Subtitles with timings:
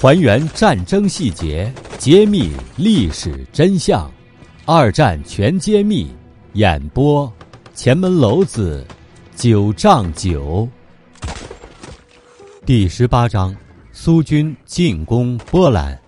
[0.00, 4.08] 还原战争细节，揭秘历史真相，
[4.64, 6.08] 二战全揭秘。
[6.52, 7.30] 演播：
[7.74, 8.86] 前门楼子
[9.34, 10.68] 九丈九。
[12.64, 13.52] 第十八章：
[13.90, 16.00] 苏军进攻波兰。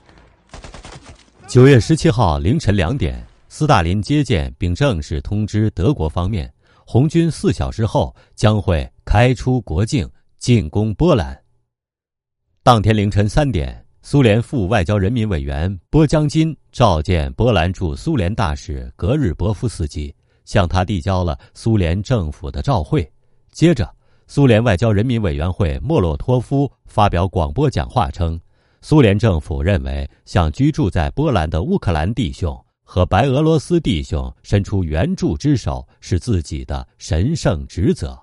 [1.48, 6.48] 九月十七号凌晨两点，斯大林接见并正式通知德国方面，
[6.87, 11.37] 红军四小时后将会开出国境进攻波兰。
[12.62, 20.14] 当天凌晨三点，苏联副外交人民委员波江金召见波兰驻苏联大使格日博夫斯基，
[20.45, 23.10] 向他递交了苏联政府的照会。
[23.50, 23.91] 接着，
[24.27, 28.38] 苏联外交人民委员会莫洛托夫发表广播讲话称，
[28.83, 38.20] 苏联政府认为向居住在波兰的乌克兰弟兄和白俄罗斯弟兄伸出援助之手是自己的神圣职责。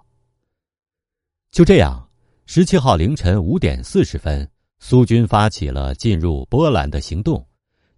[1.50, 2.07] 就这样。
[2.50, 4.50] 十七号凌晨五点四十分，
[4.80, 7.46] 苏军发起了进入波兰的行动。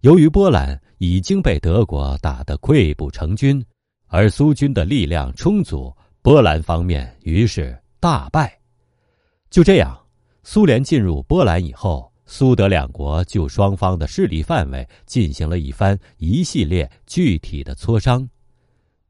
[0.00, 3.64] 由于波兰已经被德国打得溃不成军，
[4.08, 8.52] 而苏军的力量充足，波兰方面于是大败。
[9.50, 9.96] 就这样，
[10.42, 18.28] 苏联进入波兰以后，苏德两国就双方的势力范围进行了一番一系列具体的磋商。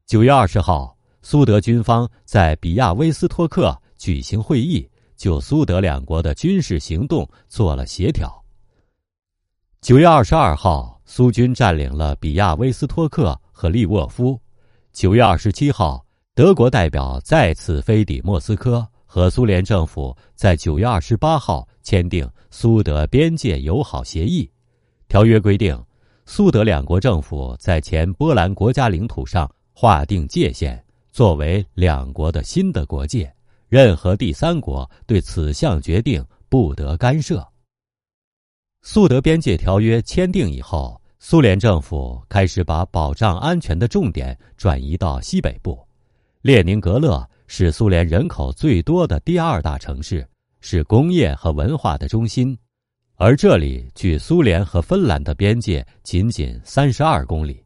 [0.05, 4.87] 九月二十号，苏德军方在比亚威斯托克举行会议。
[5.21, 8.43] 就苏德两国的军事行动做了协调。
[9.79, 14.35] 九月二十二号，苏军占领了比亚威斯托克和利沃夫。
[14.91, 24.49] 九月二十七号，德国代表再次飞抵莫斯科，和苏联政府在九月二十八号签订苏德边界友好协议。
[25.07, 25.79] 条约规定，
[26.25, 33.31] 苏德两国政府在前波兰国家领土上划定界限，作为两国的新的国界。
[33.71, 37.41] 任何第三国对此项决定不得干涉。
[38.81, 45.79] 苏德边界条约签订以后，苏联政府开始把保障安全的重点转移到西北部。
[46.41, 50.27] 列宁格勒是苏联人口最多的第二大城市，
[50.59, 52.57] 是工业和文化的中心，
[53.15, 57.63] 而这里距苏联和芬兰的边界仅仅三十二公里。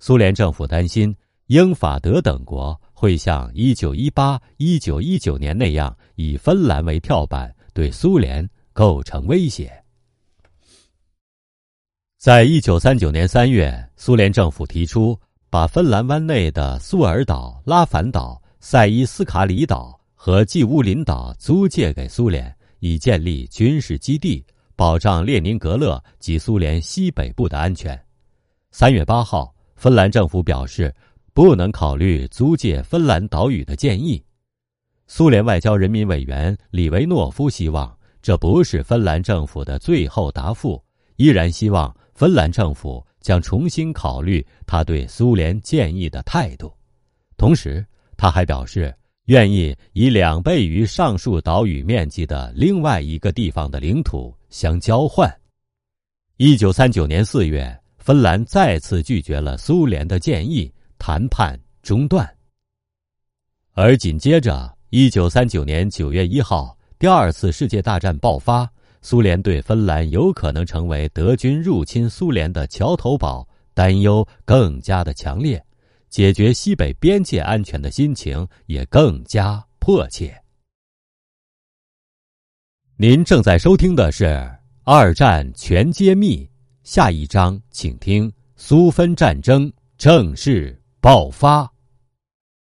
[0.00, 2.80] 苏联政府担心英法德等国。
[2.98, 9.70] 会像一九一八、一九一九年那样，以芬兰为跳板，对苏联构成威胁。
[12.16, 15.14] 在一九三九年三月，苏联政府提出
[15.50, 24.42] 把芬兰湾内的苏尔岛、拉凡岛、塞伊斯卡里岛和季乌林岛租借给苏联，以建立军事基地，
[24.74, 28.02] 保障列宁格勒及苏联西北部的安全。
[28.70, 30.90] 三月八号，芬兰政府表示。
[31.36, 34.24] 不能考虑租借芬兰岛屿的建议。
[35.06, 40.82] 苏联外交人民委员李维诺夫希望这不是芬兰政府的最后答复，
[41.16, 46.72] 依然希望芬兰政府将重新考虑他对苏联建议的态度。
[47.36, 47.84] 同时，
[48.16, 55.30] 他还表示愿意以两倍于上述岛屿面积的另外一个地方的领土相交换。
[56.38, 60.72] 一九三九年四月，芬兰再次拒绝了苏联的建议。
[60.98, 62.28] 谈判中断，
[63.72, 68.68] 而紧接着，一九三九年九月一号，第二次世界大战爆发，
[69.02, 75.64] 苏联对芬兰有可能成为德军入侵苏联的桥头堡担忧更加的强烈，
[76.08, 80.36] 解决西北边界安全的心情也更加迫切。
[82.96, 84.24] 您正在收听的是
[84.82, 86.44] 《二战全揭秘》，
[86.82, 90.82] 下一章请听苏芬战争正式。
[91.06, 91.75] 爆发。